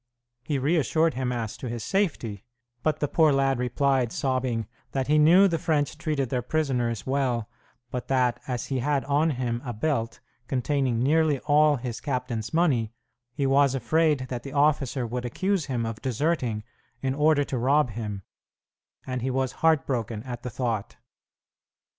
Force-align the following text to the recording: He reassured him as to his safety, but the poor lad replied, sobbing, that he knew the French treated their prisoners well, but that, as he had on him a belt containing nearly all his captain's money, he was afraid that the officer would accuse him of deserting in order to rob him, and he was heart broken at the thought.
He 0.41 0.57
reassured 0.57 1.13
him 1.13 1.31
as 1.31 1.55
to 1.57 1.69
his 1.69 1.83
safety, 1.83 2.43
but 2.81 3.01
the 3.01 3.07
poor 3.07 3.31
lad 3.31 3.59
replied, 3.59 4.11
sobbing, 4.11 4.65
that 4.93 5.05
he 5.05 5.19
knew 5.19 5.47
the 5.47 5.59
French 5.59 5.95
treated 5.95 6.29
their 6.31 6.41
prisoners 6.41 7.05
well, 7.05 7.47
but 7.91 8.07
that, 8.07 8.39
as 8.47 8.65
he 8.65 8.79
had 8.79 9.05
on 9.05 9.29
him 9.29 9.61
a 9.63 9.73
belt 9.73 10.19
containing 10.47 11.03
nearly 11.03 11.37
all 11.41 11.75
his 11.75 12.01
captain's 12.01 12.51
money, 12.51 12.93
he 13.35 13.45
was 13.45 13.75
afraid 13.75 14.21
that 14.29 14.41
the 14.41 14.53
officer 14.53 15.05
would 15.05 15.23
accuse 15.23 15.65
him 15.65 15.85
of 15.85 16.01
deserting 16.01 16.63
in 17.03 17.13
order 17.13 17.43
to 17.43 17.59
rob 17.59 17.91
him, 17.91 18.23
and 19.05 19.21
he 19.21 19.29
was 19.29 19.51
heart 19.51 19.85
broken 19.85 20.23
at 20.23 20.41
the 20.41 20.49
thought. 20.49 20.97